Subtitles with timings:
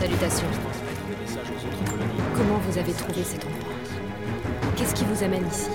[0.00, 0.46] Salutations.
[0.48, 0.68] Le.
[2.36, 3.74] Comment vous avez trouvé cet endroit
[4.76, 5.68] Qu'est-ce qui vous amène ici?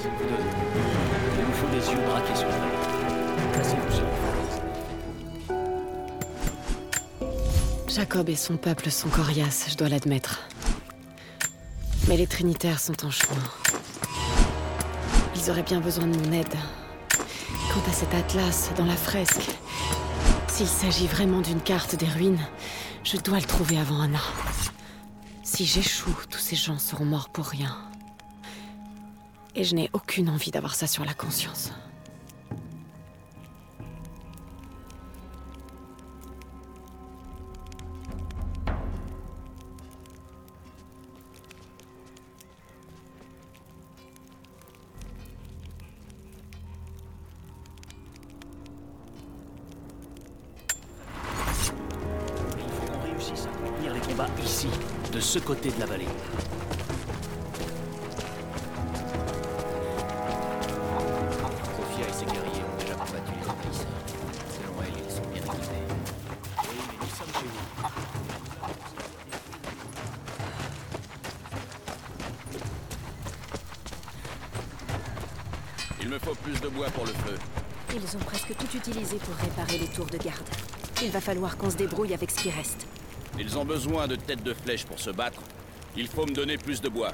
[1.37, 2.71] Il nous faut des yeux braqués sur la vallée.
[3.53, 4.03] Placez-vous sur
[7.93, 10.47] Jacob et son peuple sont coriaces, je dois l'admettre.
[12.07, 13.43] Mais les Trinitaires sont en chemin.
[15.35, 16.55] Ils auraient bien besoin de mon aide.
[17.71, 19.51] Quant à cet atlas dans la fresque,
[20.53, 22.45] s'il s'agit vraiment d'une carte des ruines,
[23.03, 24.19] je dois le trouver avant Anna.
[25.41, 27.75] Si j'échoue, tous ces gens seront morts pour rien.
[29.55, 31.71] Et je n'ai aucune envie d'avoir ça sur la conscience.
[55.33, 56.05] Ce côté de la vallée.
[61.75, 63.87] Sophia et ses guerriers ont déjà combattu les envahisseurs.
[64.53, 65.85] Selon elle, ils sont bien équipés.
[66.69, 67.65] Oui, mais nous sommes chez nous.
[75.99, 77.39] Il me faut plus de bois pour le feu.
[77.95, 80.47] Ils ont presque tout utilisé pour réparer les tours de garde.
[81.01, 82.85] Il va falloir qu'on se débrouille avec ce qui reste.
[83.39, 85.41] Ils ont besoin de têtes de flèche pour se battre.
[85.95, 87.13] Il faut me donner plus de bois.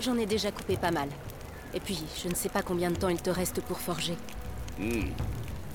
[0.00, 1.08] J'en ai déjà coupé pas mal.
[1.72, 4.16] Et puis, je ne sais pas combien de temps il te reste pour forger.
[4.78, 5.10] Hmm.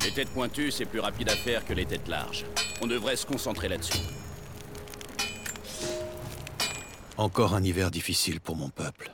[0.03, 2.45] Les têtes pointues, c'est plus rapide à faire que les têtes larges.
[2.81, 3.99] On devrait se concentrer là-dessus.
[7.17, 9.11] Encore un hiver difficile pour mon peuple.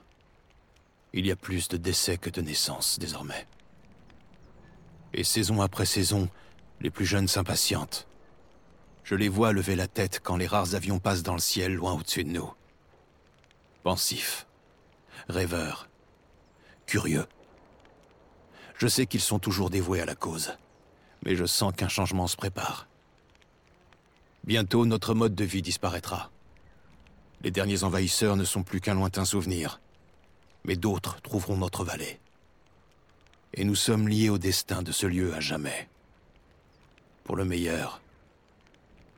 [1.13, 3.47] Il y a plus de décès que de naissances désormais.
[5.13, 6.29] Et saison après saison,
[6.81, 8.05] les plus jeunes s'impatientent.
[9.05, 11.93] Je les vois lever la tête quand les rares avions passent dans le ciel loin
[11.93, 12.51] au-dessus de nous.
[13.83, 14.47] Pensifs,
[15.29, 15.87] rêveurs,
[16.87, 17.27] curieux.
[18.79, 20.57] Je sais qu'ils sont toujours dévoués à la cause,
[21.23, 22.87] mais je sens qu'un changement se prépare.
[24.43, 26.31] Bientôt, notre mode de vie disparaîtra.
[27.43, 29.81] Les derniers envahisseurs ne sont plus qu'un lointain souvenir.
[30.63, 32.19] Mais d'autres trouveront notre vallée.
[33.53, 35.89] Et nous sommes liés au destin de ce lieu à jamais.
[37.23, 38.01] Pour le meilleur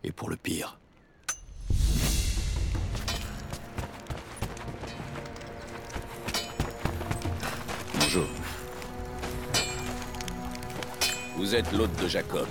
[0.03, 0.77] et pour le pire.
[7.99, 8.27] Bonjour.
[11.35, 12.47] Vous êtes l'hôte de Jacob.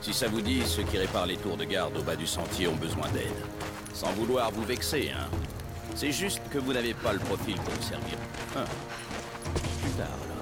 [0.00, 2.66] Si ça vous dit, ceux qui réparent les tours de garde au bas du sentier
[2.68, 3.32] ont besoin d'aide.
[3.94, 5.28] Sans vouloir vous vexer, hein.
[5.94, 8.16] C'est juste que vous n'avez pas le profil pour me servir.
[8.56, 8.64] Ah.
[9.82, 10.40] Plus tard, alors.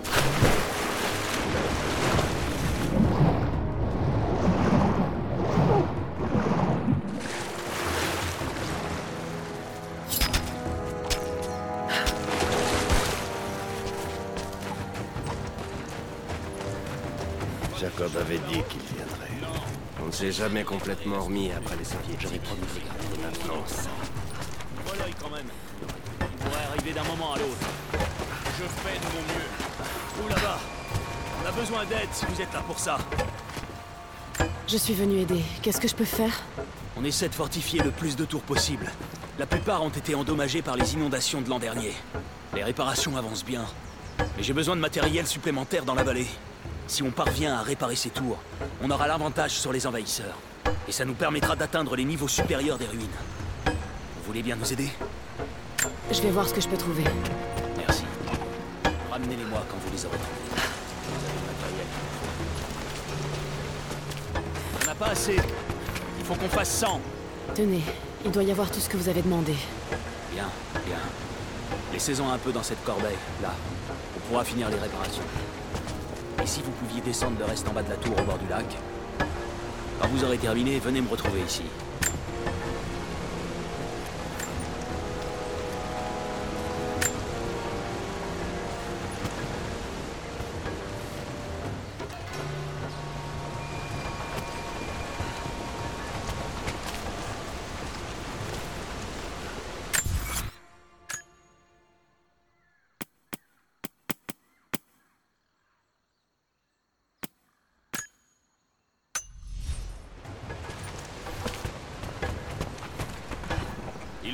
[20.18, 22.18] On s'est jamais complètement remis après les soviétiques.
[22.20, 23.04] J'aurais promis de les garder.
[23.14, 23.88] Et maintenant, ça.
[25.22, 25.46] Quand même.
[26.20, 27.68] Il pourrait arriver d'un moment à l'autre.
[27.92, 29.46] Je fais de mon mieux.
[30.20, 30.58] Vous là-bas,
[31.40, 32.98] on a besoin d'aide si vous êtes là pour ça.
[34.66, 35.44] Je suis venu aider.
[35.62, 36.42] Qu'est-ce que je peux faire?
[36.96, 38.90] On essaie de fortifier le plus de tours possible.
[39.38, 41.92] La plupart ont été endommagés par les inondations de l'an dernier.
[42.56, 43.66] Les réparations avancent bien.
[44.18, 46.26] Mais j'ai besoin de matériel supplémentaire dans la vallée.
[46.88, 48.38] Si on parvient à réparer ces tours,
[48.82, 50.38] on aura l'avantage sur les envahisseurs.
[50.88, 53.06] Et ça nous permettra d'atteindre les niveaux supérieurs des ruines.
[53.66, 54.88] Vous voulez bien nous aider?
[56.10, 57.04] Je vais voir ce que je peux trouver.
[57.76, 58.04] Merci.
[59.10, 60.62] Ramenez-les-moi quand vous les aurez trouvés.
[61.12, 61.86] Vous avez le matériel.
[64.82, 65.36] On n'a pas assez.
[66.18, 67.00] Il faut qu'on fasse 100.
[67.54, 67.82] Tenez,
[68.24, 69.54] il doit y avoir tout ce que vous avez demandé.
[70.32, 70.48] Bien,
[70.86, 70.98] bien.
[71.92, 73.52] Laissez-en un peu dans cette corbeille, là.
[74.16, 75.22] On pourra finir les réparations.
[76.48, 78.48] Et si vous pouviez descendre le reste en bas de la tour au bord du
[78.48, 78.64] lac
[80.00, 81.64] Quand vous aurez terminé, venez me retrouver ici.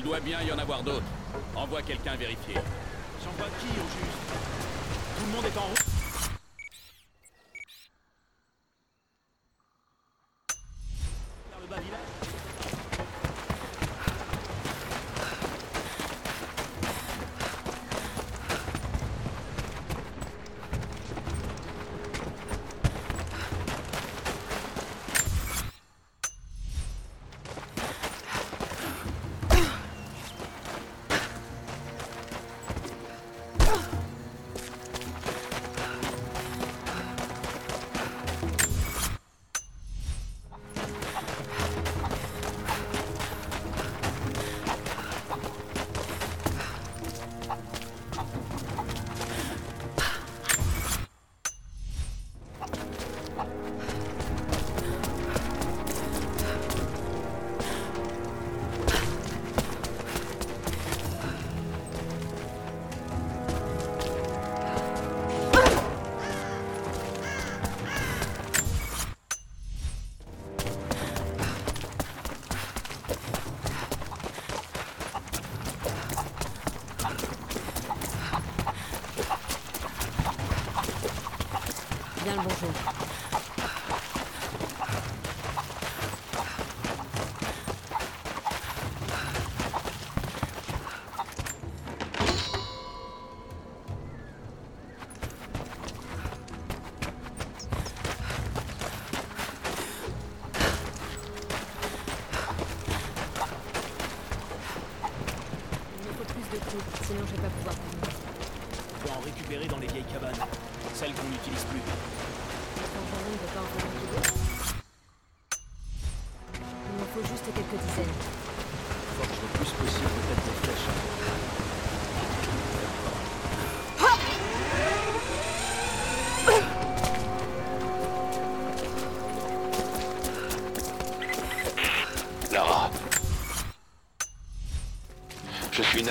[0.05, 1.03] Doit bien y en avoir d'autres.
[1.57, 2.55] Envoie quelqu'un vérifier.
[3.25, 4.19] J'envoie qui au juste?
[5.19, 5.94] Tout le monde est en route?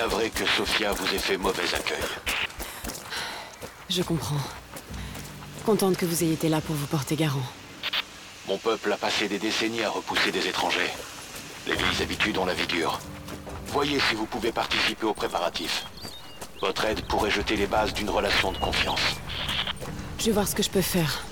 [0.04, 2.04] Navré que Sophia vous ait fait mauvais accueil.
[3.88, 4.42] Je comprends.
[5.64, 7.48] Contente que vous ayez été là pour vous porter garant.
[8.46, 10.92] Mon peuple a passé des décennies à repousser des étrangers.
[11.66, 13.00] Les vieilles habitudes ont la vie dure.
[13.68, 15.86] Voyez si vous pouvez participer aux préparatifs.
[16.60, 19.16] Votre aide pourrait jeter les bases d'une relation de confiance.
[20.18, 21.24] Je vais voir ce que je peux faire.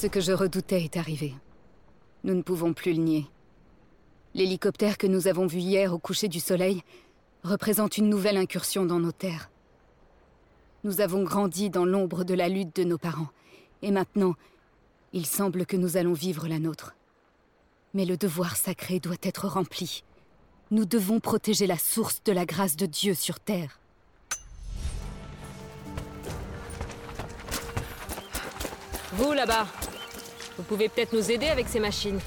[0.00, 1.34] Ce que je redoutais est arrivé.
[2.24, 3.26] Nous ne pouvons plus le nier.
[4.32, 6.82] L'hélicoptère que nous avons vu hier au coucher du soleil
[7.42, 9.50] représente une nouvelle incursion dans nos terres.
[10.84, 13.28] Nous avons grandi dans l'ombre de la lutte de nos parents,
[13.82, 14.36] et maintenant,
[15.12, 16.94] il semble que nous allons vivre la nôtre.
[17.92, 20.02] Mais le devoir sacré doit être rempli.
[20.70, 23.78] Nous devons protéger la source de la grâce de Dieu sur Terre.
[29.12, 29.66] Vous, là-bas,
[30.60, 32.20] vous pouvez peut-être nous aider avec ces machines.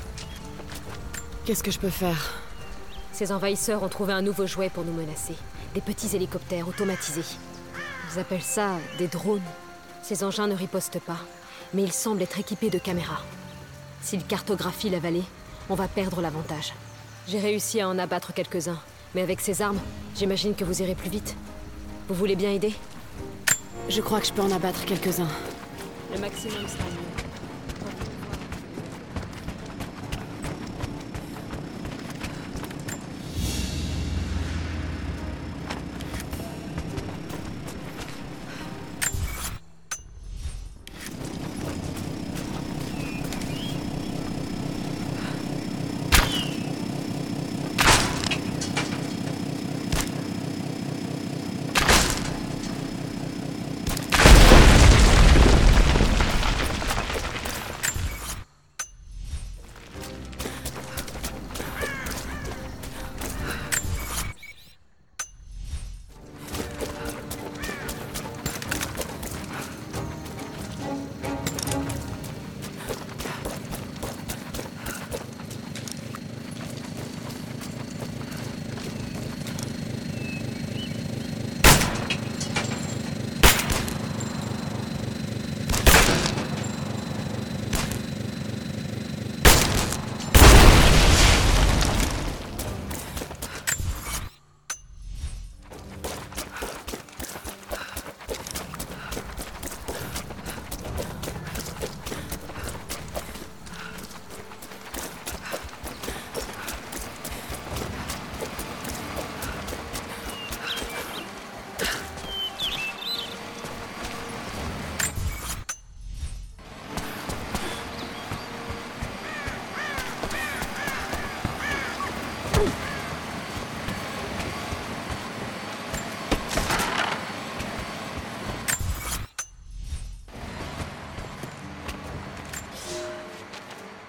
[1.46, 2.34] Qu'est-ce que je peux faire?
[3.12, 5.36] Ces envahisseurs ont trouvé un nouveau jouet pour nous menacer.
[5.76, 7.38] Des petits hélicoptères automatisés.
[8.12, 9.44] Ils appellent ça des drones.
[10.02, 11.20] Ces engins ne ripostent pas,
[11.76, 13.22] mais ils semblent être équipés de caméras.
[14.02, 15.26] S'ils cartographient la vallée,
[15.70, 16.74] on va perdre l'avantage.
[17.28, 18.80] J'ai réussi à en abattre quelques-uns,
[19.14, 19.80] Mais avec ces armes,
[20.16, 21.36] j'imagine que vous irez plus vite.
[22.08, 22.74] Vous voulez bien aider?
[23.90, 25.28] Je crois que je peux en abattre quelques-uns.
[26.12, 26.84] Le maximum sera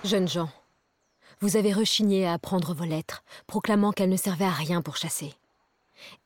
[0.05, 0.51] Jeunes gens,
[1.41, 5.33] vous avez rechigné à apprendre vos lettres, proclamant qu'elles ne servaient à rien pour chasser.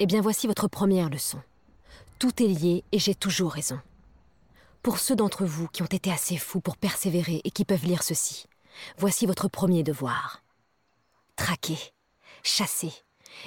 [0.01, 1.39] Eh bien voici votre première leçon.
[2.19, 3.79] Tout est lié et j'ai toujours raison.
[4.83, 8.03] Pour ceux d'entre vous qui ont été assez fous pour persévérer et qui peuvent lire
[8.03, 8.47] ceci,
[8.99, 10.43] voici votre premier devoir.
[11.37, 11.79] Traquer,
[12.43, 12.93] chasser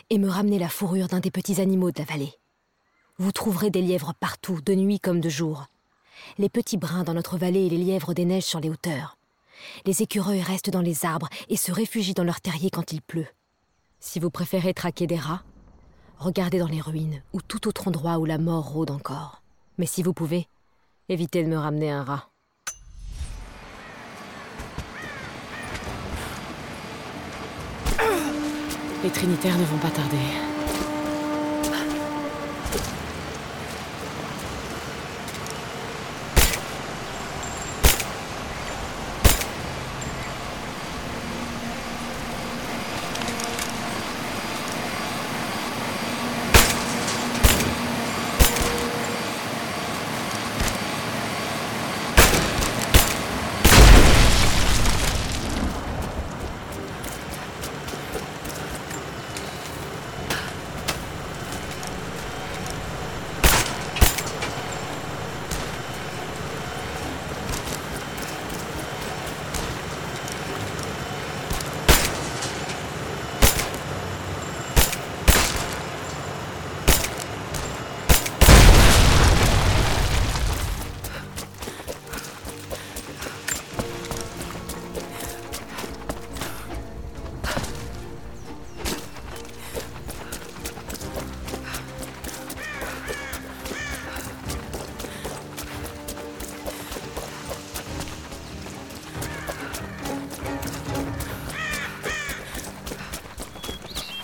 [0.09, 2.33] et me ramener la fourrure d'un des petits animaux de la vallée.
[3.17, 5.65] Vous trouverez des lièvres partout, de nuit comme de jour.
[6.37, 9.17] Les petits brins dans notre vallée et les lièvres des neiges sur les hauteurs.
[9.85, 13.27] Les écureuils restent dans les arbres et se réfugient dans leurs terriers quand il pleut.
[13.99, 15.43] Si vous préférez traquer des rats,
[16.17, 19.41] regardez dans les ruines ou tout autre endroit où la mort rôde encore.
[19.77, 20.47] Mais si vous pouvez,
[21.09, 22.27] évitez de me ramener un rat.
[29.03, 30.50] Les Trinitaires ne vont pas tarder.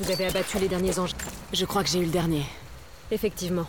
[0.07, 1.11] Vous avez abattu les derniers anges.
[1.51, 2.45] Je crois que j'ai eu le dernier.
[3.11, 3.67] Effectivement.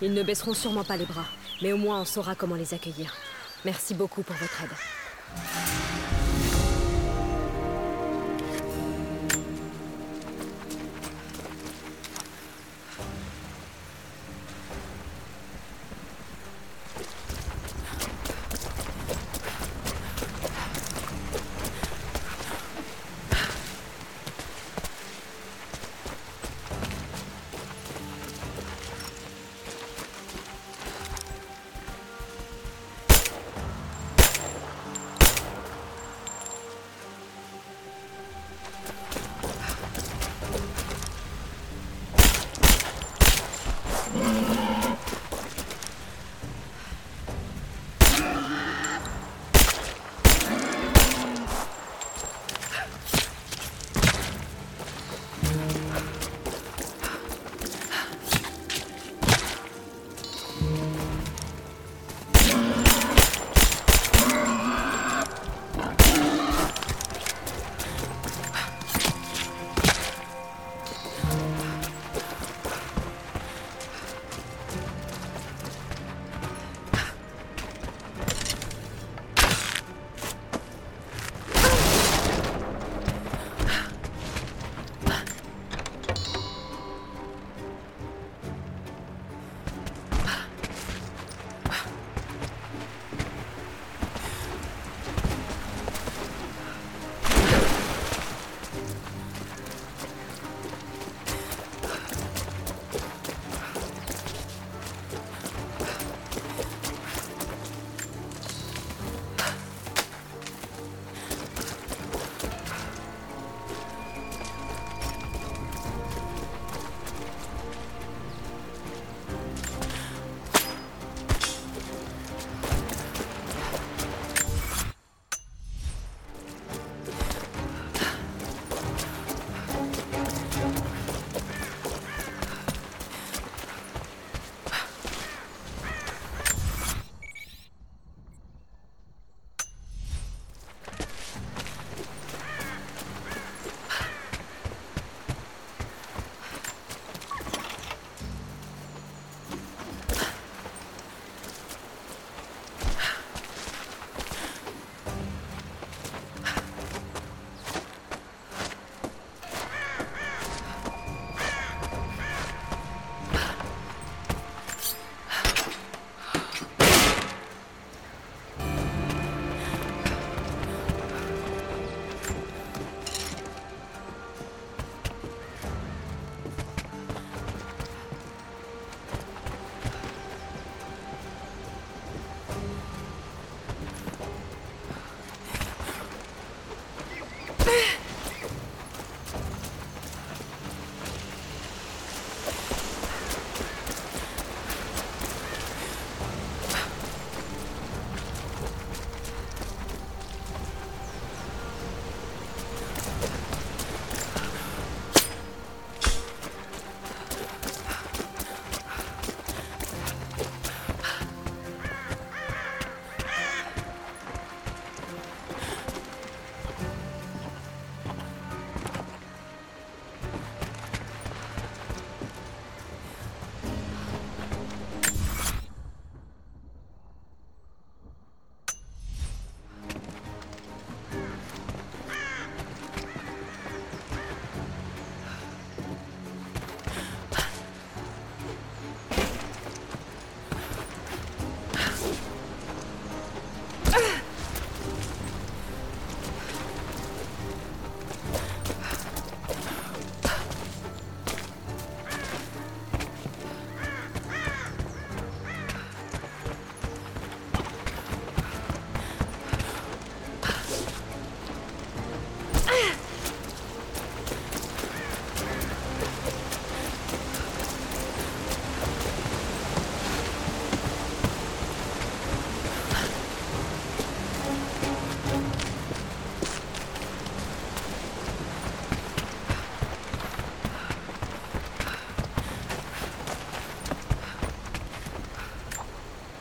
[0.00, 1.26] Ils ne baisseront sûrement pas les bras,
[1.60, 3.14] mais au moins on saura comment les accueillir.
[3.62, 4.70] Merci beaucoup pour votre aide.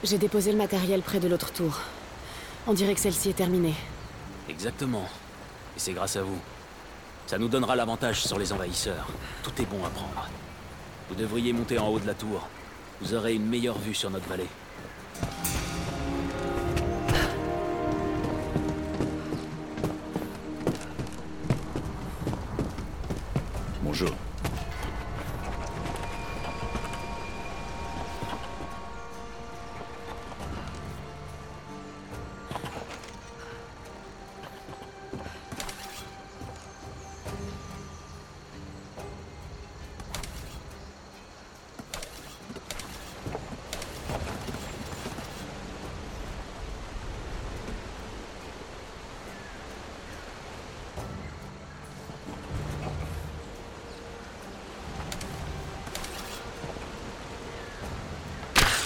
[0.03, 1.79] J'ai déposé le matériel près de l'autre tour.
[2.67, 3.73] On dirait que celle-ci est terminée.
[4.49, 5.05] Exactement.
[5.77, 6.39] Et c'est grâce à vous.
[7.25, 9.07] Ça nous donnera l'avantage sur les envahisseurs.
[9.43, 10.29] Tout est bon à prendre.
[11.07, 12.49] Vous devriez monter en haut de la tour.
[12.99, 14.49] Vous aurez une meilleure vue sur notre vallée.
[23.81, 24.11] Bonjour.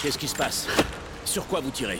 [0.07, 0.67] Qu'est-ce qui se passe?
[1.25, 1.99] Sur quoi vous tirez?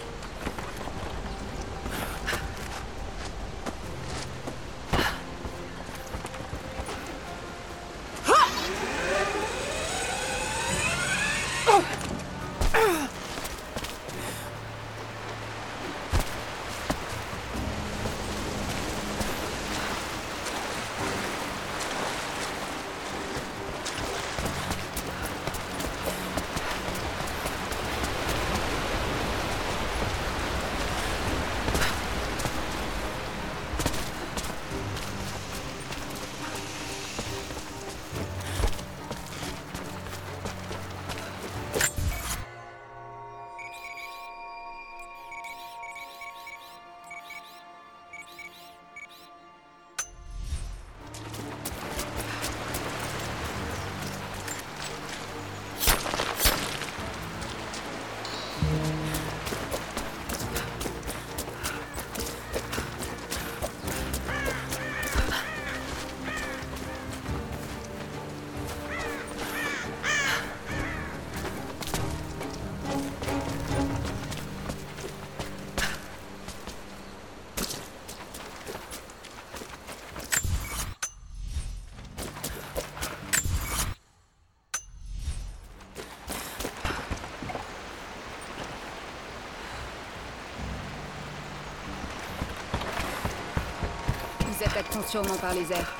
[95.07, 95.91] Sûrement par les airs.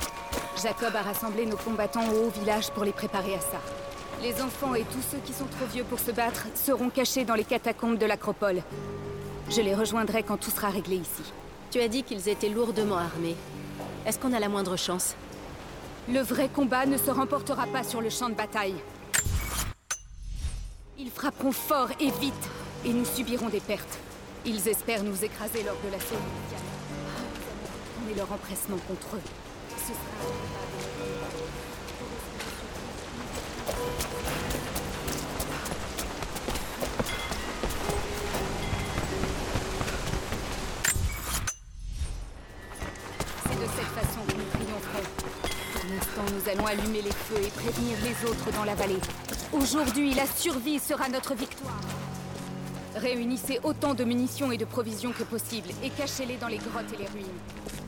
[0.62, 3.60] Jacob a rassemblé nos combattants au haut village pour les préparer à ça.
[4.22, 7.36] Les enfants et tous ceux qui sont trop vieux pour se battre seront cachés dans
[7.36, 8.62] les catacombes de l'acropole.
[9.50, 11.34] Je les rejoindrai quand tout sera réglé ici.
[11.72, 13.36] Tu as dit qu'ils étaient lourdement armés.
[14.06, 15.16] Est-ce qu'on a la moindre chance?
[16.10, 18.76] Le vrai combat ne se remportera pas sur le champ de bataille.
[21.00, 22.34] Ils frapperont fort et vite,
[22.86, 23.98] et nous subirons des pertes.
[24.46, 26.67] Ils espèrent nous écraser lors de l'assaut initial.
[28.18, 29.22] Leur empressement contre eux.
[29.78, 29.96] Ce sera...
[43.44, 45.04] C'est de cette façon que nous triompherons.
[45.74, 48.98] Pour l'instant, nous allons allumer les feux et prévenir les autres dans la vallée.
[49.54, 51.82] Aujourd'hui, la survie sera notre victoire.
[52.96, 56.98] Réunissez autant de munitions et de provisions que possible et cachez-les dans les grottes et
[56.98, 57.28] les ruines.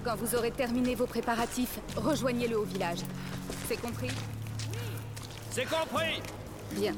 [0.03, 2.99] Quand vous aurez terminé vos préparatifs, rejoignez-le au village.
[3.67, 4.12] C'est compris
[5.51, 6.21] C'est compris
[6.71, 6.93] Bien.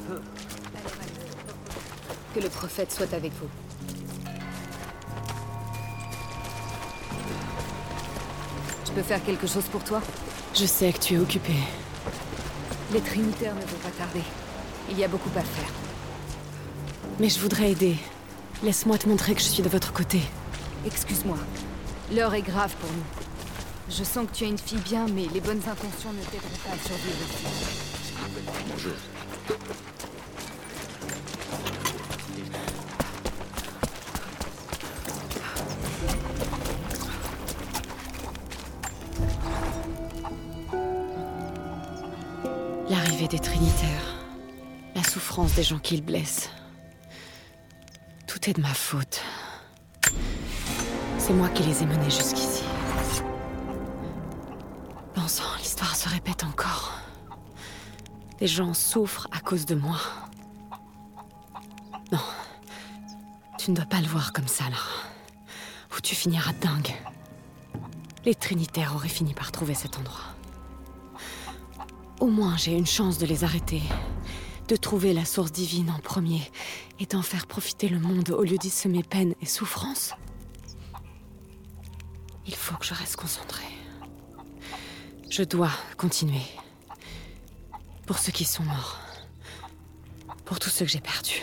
[2.36, 3.48] Que le prophète soit avec vous.
[8.86, 10.02] Je peux faire quelque chose pour toi?
[10.54, 11.54] Je sais que tu es occupé.
[12.94, 14.22] Les Trinitaires ne vont pas tarder.
[14.90, 15.70] Il y a beaucoup à faire.
[17.20, 17.96] Mais je voudrais aider.
[18.64, 20.20] Laisse-moi te montrer que je suis de votre côté.
[20.86, 21.38] Excuse-moi.
[22.14, 23.06] L'heure est grave pour nous.
[23.90, 26.74] Je sens que tu es une fille bien, mais les bonnes intentions ne t'aideront pas
[26.74, 27.46] à survivre ici.
[28.70, 28.92] Bonjour.
[42.90, 44.18] L'arrivée des Trinitaires.
[44.96, 46.50] La souffrance des gens qu'ils blessent.
[48.28, 49.22] Tout est de ma faute.
[51.32, 52.62] C'est moi qui les ai menés jusqu'ici.
[55.16, 56.92] Bon sang, l'histoire se répète encore.
[58.42, 59.96] Les gens souffrent à cause de moi.
[62.12, 62.20] Non.
[63.58, 64.76] Tu ne dois pas le voir comme ça, là.
[65.96, 66.94] Ou tu finiras dingue.
[68.26, 70.36] Les Trinitaires auraient fini par trouver cet endroit.
[72.20, 73.84] Au moins, j'ai une chance de les arrêter.
[74.68, 76.42] de trouver la source divine en premier
[77.00, 80.14] et d'en faire profiter le monde au lieu d'y semer peine et souffrance.
[82.48, 83.66] Il faut que je reste concentrée.
[85.30, 86.42] Je dois continuer.
[88.06, 89.00] Pour ceux qui sont morts.
[90.46, 91.42] Pour tous ceux que j'ai perdus.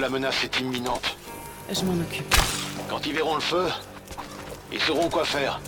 [0.00, 1.16] La menace est imminente.
[1.70, 2.34] Je m'en occupe.
[2.88, 3.66] Quand ils verront le feu,
[4.72, 5.60] ils sauront quoi faire.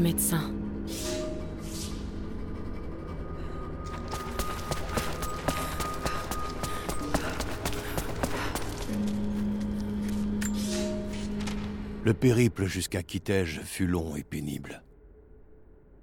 [0.00, 0.52] Le médecin.
[12.02, 14.82] Le périple jusqu'à Kitej fut long et pénible.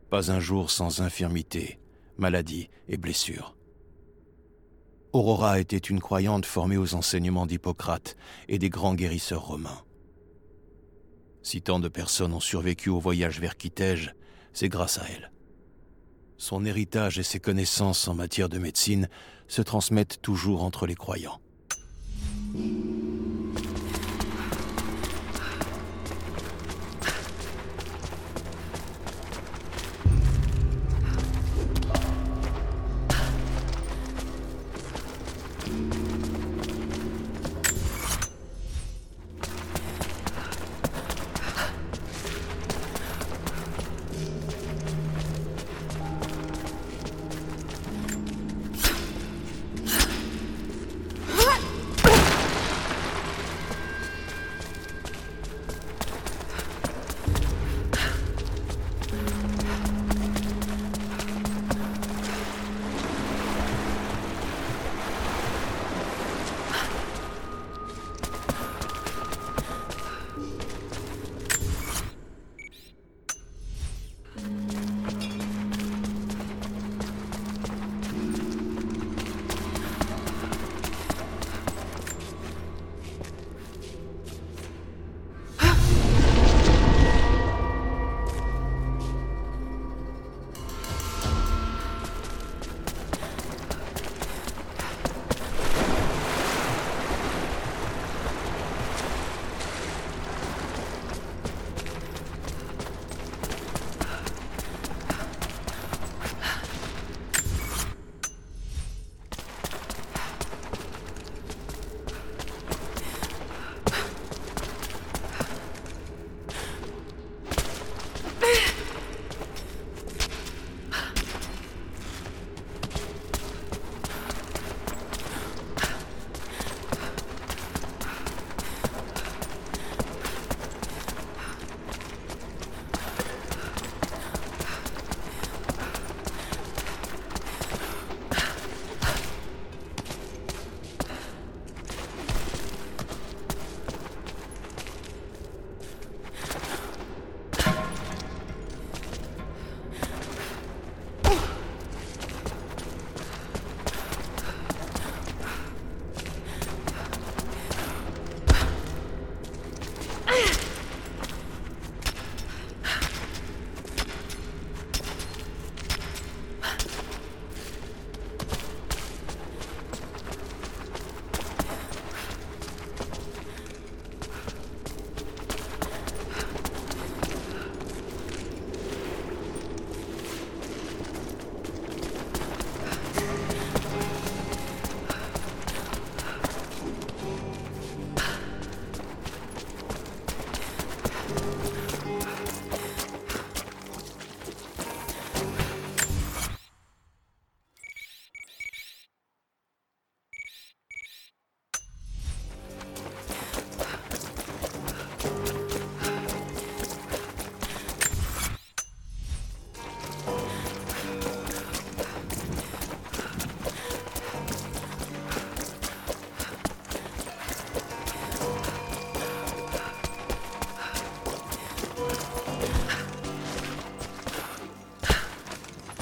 [0.10, 1.80] Pas un jour sans infirmité,
[2.18, 3.58] maladie et blessure.
[5.12, 8.16] Aurora était une croyante formée aux enseignements d'Hippocrate
[8.48, 9.87] et des grands guérisseurs romains.
[11.50, 14.14] Si tant de personnes ont survécu au voyage vers Kitej,
[14.52, 15.32] c'est grâce à elle.
[16.38, 19.08] Son héritage et ses connaissances en matière de médecine
[19.48, 21.40] se transmettent toujours entre les croyants.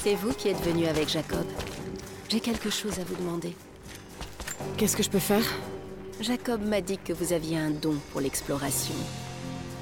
[0.06, 1.44] C'est vous qui êtes venu avec Jacob.
[2.28, 3.56] J'ai quelque chose à vous demander.
[4.76, 5.42] Qu'est-ce que je peux faire?
[6.20, 8.94] Jacob m'a dit que vous aviez un don pour l'exploration.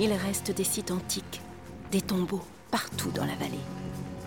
[0.01, 1.43] Il reste des sites antiques,
[1.91, 3.61] des tombeaux, partout dans la vallée.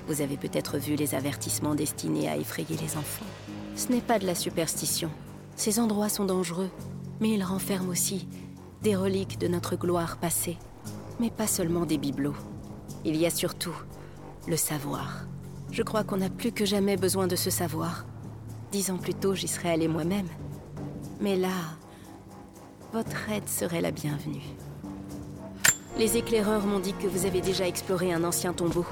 [0.07, 3.25] Vous avez peut-être vu les avertissements destinés à effrayer les enfants.
[3.75, 5.10] Ce n'est pas de la superstition.
[5.55, 6.69] Ces endroits sont dangereux,
[7.19, 8.27] mais ils renferment aussi
[8.83, 10.60] des reliques de notre gloire passée.
[11.19, 12.38] Mais pas seulement des bibelots.
[13.03, 13.73] Il y a surtout
[14.47, 15.25] le savoir.
[15.77, 18.07] Je crois qu'on a plus que jamais besoin de ce savoir.
[18.71, 20.25] Dix ans plus tôt, j'y serais allée moi-même.
[21.21, 21.53] Mais là,
[22.93, 24.41] votre aide serait la bienvenue.
[25.99, 28.87] Les éclaireurs m'ont dit que vous avez déjà exploré un ancien tombeau.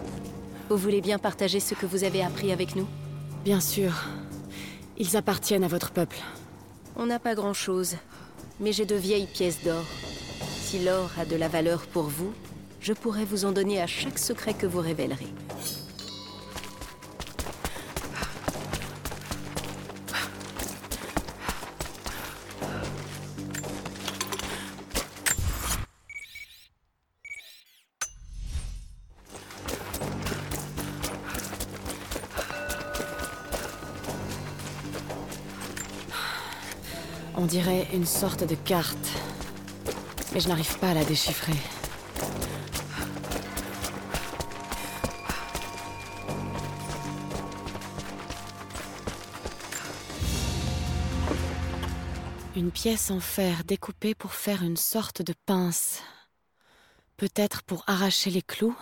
[0.69, 2.85] Vous voulez bien partager ce que vous avez appris avec nous?
[3.43, 4.05] Bien sûr.
[4.99, 6.19] Ils appartiennent à votre peuple.
[6.97, 7.95] On n'a pas grand-chose,
[8.59, 9.85] mais j'ai de vieilles pièces d'or.
[10.61, 12.31] Si l'or a de la valeur pour vous,
[12.79, 15.33] je pourrais vous en donner à chaque secret que vous révélerez.
[37.55, 39.07] Dirait une sorte de carte.
[40.33, 41.53] Mais je n'arrive pas à la déchiffrer.
[52.57, 56.01] Une pièce en fer découpée pour faire une sorte de pince.
[57.15, 58.75] Peut-être pour arracher les clous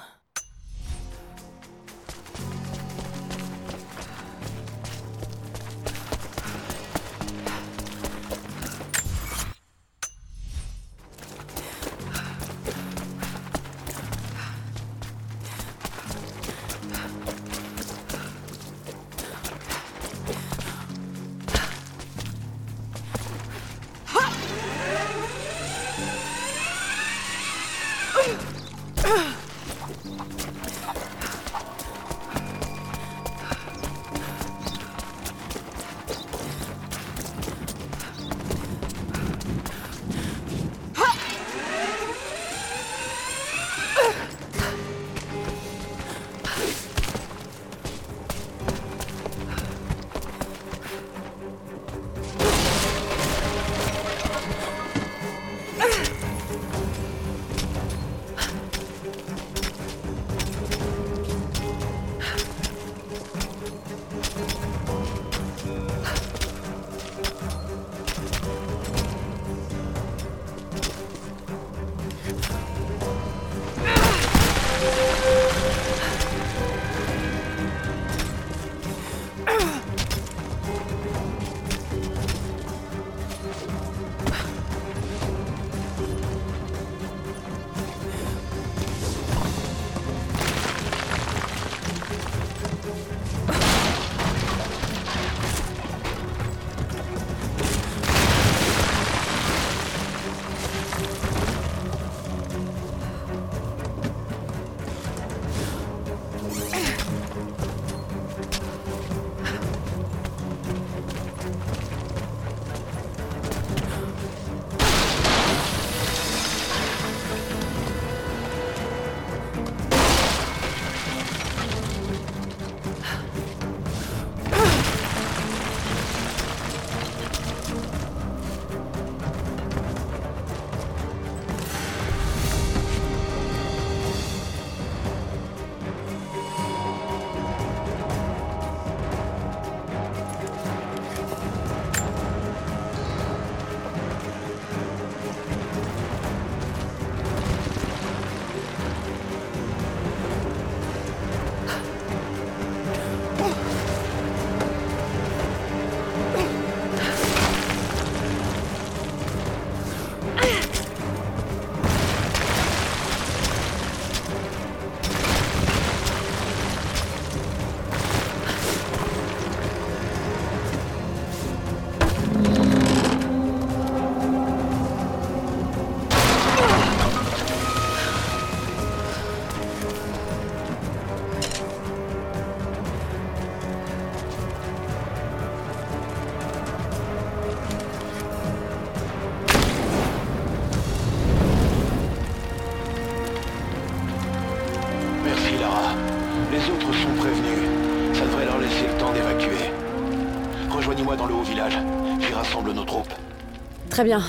[203.93, 204.23] Très bien.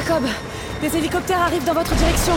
[0.00, 0.24] Jacob,
[0.80, 2.32] des hélicoptères arrivent dans votre direction.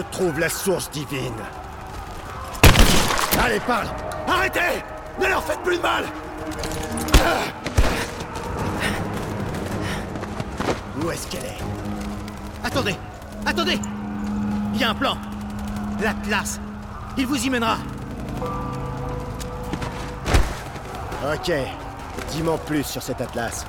[0.00, 1.34] Trouve la source divine.
[3.42, 3.88] Allez, parle.
[4.26, 4.82] Arrêtez.
[5.20, 6.04] Ne leur faites plus de mal.
[11.02, 11.58] Où est-ce qu'elle est?
[12.64, 12.96] Attendez.
[13.46, 13.78] Attendez.
[14.74, 15.16] Il y a un plan.
[16.00, 16.60] L'Atlas.
[17.16, 17.78] Il vous y mènera.
[21.32, 21.52] Ok.
[22.30, 23.64] Dis-moi plus sur cet Atlas.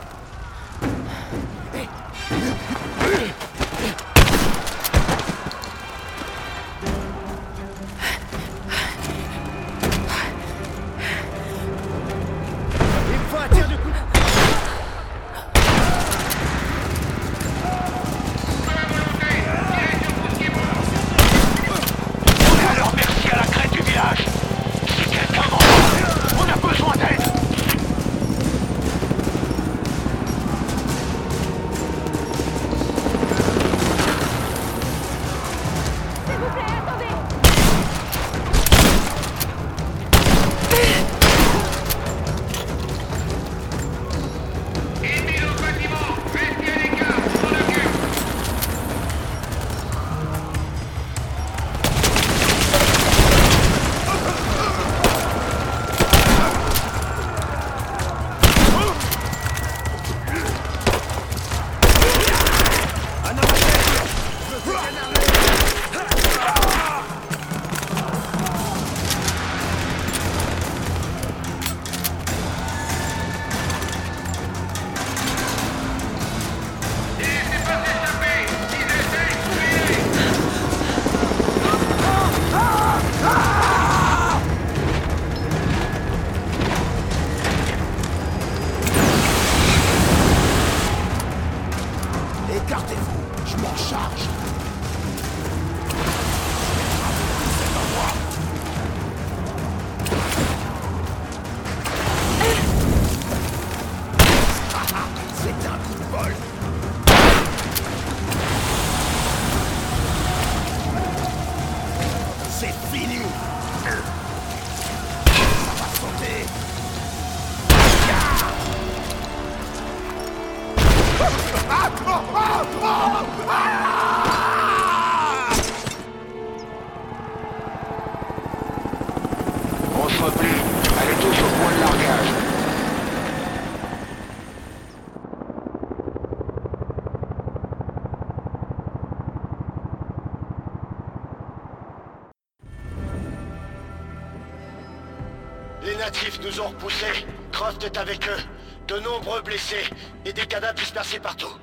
[145.89, 147.25] les natifs nous ont repoussés.
[147.51, 148.41] Croft est avec eux.
[148.87, 149.85] De nombreux blessés
[150.25, 151.53] et des cadavres dispersés partout.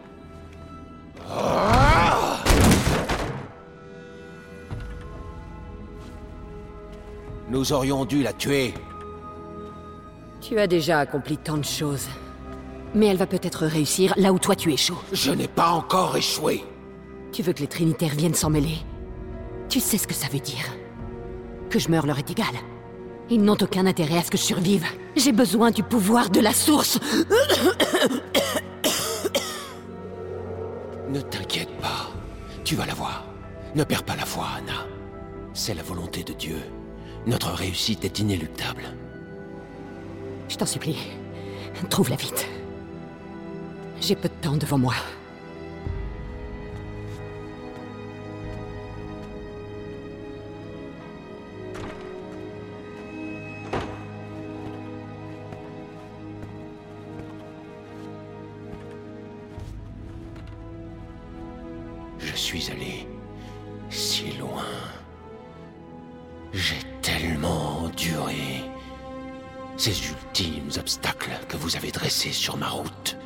[7.56, 8.74] Nous aurions dû la tuer.
[10.42, 12.06] Tu as déjà accompli tant de choses.
[12.94, 15.00] Mais elle va peut-être réussir là où toi tu échoues.
[15.10, 16.62] Je n'ai pas encore échoué.
[17.32, 18.76] Tu veux que les Trinitaires viennent s'en mêler?
[19.70, 20.66] Tu sais ce que ça veut dire.
[21.70, 22.54] Que je meure leur est égal.
[23.30, 24.84] Ils n'ont aucun intérêt à ce que je survive.
[25.16, 26.98] J'ai besoin du pouvoir de la source.
[31.08, 32.10] Ne t'inquiète pas.
[32.64, 33.24] Tu vas la voir.
[33.74, 34.84] Ne perds pas la foi, Anna.
[35.54, 36.58] C'est la volonté de Dieu.
[37.26, 38.84] Notre réussite est inéluctable.
[40.48, 40.96] Je t'en supplie.
[41.90, 42.46] Trouve-la vite.
[44.00, 44.94] J'ai peu de temps devant moi.
[62.20, 63.08] Je suis allé
[63.90, 64.64] si loin.
[66.52, 66.85] J'ai
[69.86, 73.16] ces ultimes obstacles que vous avez dressés sur ma route.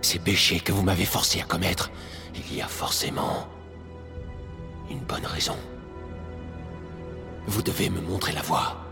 [0.00, 1.92] Ces péchés que vous m'avez forcé à commettre,
[2.34, 3.46] il y a forcément
[4.90, 5.56] une bonne raison.
[7.46, 8.84] Vous devez me montrer la voie.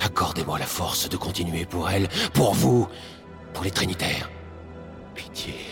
[0.00, 2.88] Accordez-moi la force de continuer pour elle, pour vous,
[3.54, 4.28] pour les Trinitaires.
[5.14, 5.71] Pitié.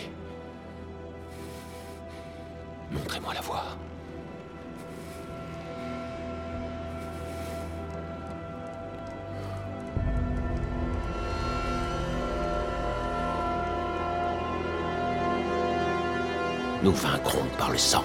[16.90, 18.04] Nous vaincrons par le sang.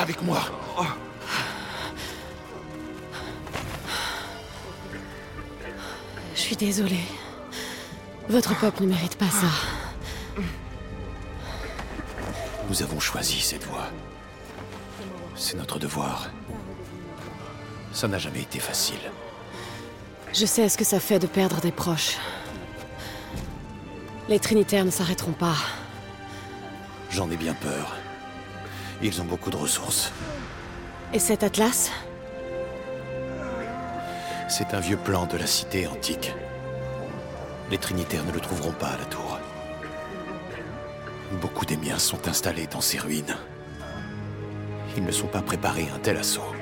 [0.00, 0.40] Avec moi.
[6.34, 7.04] Je suis désolée.
[8.28, 9.48] Votre peuple ne mérite pas ça.
[12.68, 13.88] Nous avons choisi cette voie.
[15.36, 16.30] C'est notre devoir.
[17.92, 19.10] Ça n'a jamais été facile.
[20.32, 22.16] Je sais ce que ça fait de perdre des proches.
[24.28, 25.56] Les Trinitaires ne s'arrêteront pas.
[27.10, 27.99] J'en ai bien peur.
[29.02, 30.12] Ils ont beaucoup de ressources.
[31.14, 31.90] Et cet atlas
[34.48, 36.32] C'est un vieux plan de la cité antique.
[37.70, 39.38] Les Trinitaires ne le trouveront pas à la tour.
[41.40, 43.36] Beaucoup des miens sont installés dans ces ruines.
[44.96, 46.52] Ils ne sont pas préparés à un tel assaut.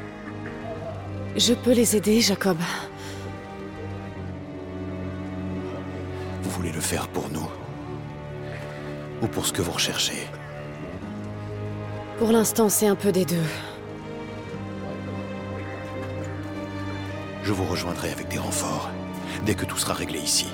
[1.36, 2.58] Je peux les aider, Jacob.
[6.42, 7.48] Vous voulez le faire pour nous
[9.22, 10.26] Ou pour ce que vous recherchez?
[12.18, 13.36] Pour l'instant, c'est un peu des deux.
[17.44, 18.90] Je vous rejoindrai avec des renforts,
[19.46, 20.46] dès que tout sera réglé ici.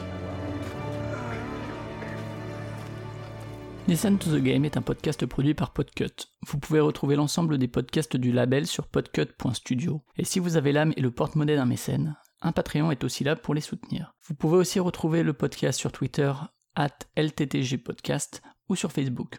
[3.88, 6.28] Listen to the Game est un podcast produit par Podcut.
[6.46, 10.02] Vous pouvez retrouver l'ensemble des podcasts du label sur podcut.studio.
[10.18, 13.36] Et si vous avez l'âme et le porte-monnaie d'un mécène, un Patreon est aussi là
[13.36, 14.14] pour les soutenir.
[14.28, 16.30] Vous pouvez aussi retrouver le podcast sur Twitter,
[16.74, 19.38] at LTTGpodcast, ou sur Facebook.